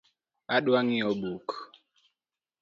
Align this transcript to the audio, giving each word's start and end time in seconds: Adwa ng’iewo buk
Adwa 0.55 0.79
ng’iewo 0.83 1.11
buk 1.21 1.47